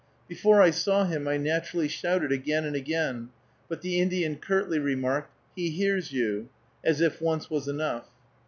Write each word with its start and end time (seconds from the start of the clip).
Before 0.27 0.63
I 0.63 0.71
saw 0.71 1.05
him 1.05 1.27
I 1.27 1.37
naturally 1.37 1.87
shouted 1.87 2.31
again 2.31 2.65
and 2.65 2.75
again, 2.75 3.29
but 3.69 3.81
the 3.81 3.99
Indian 3.99 4.35
curtly 4.37 4.79
remarked, 4.79 5.31
"He 5.55 5.69
hears 5.69 6.11
you," 6.11 6.49
as 6.83 7.01
if 7.01 7.21
once 7.21 7.51
was 7.51 7.67
enough. 7.67 8.07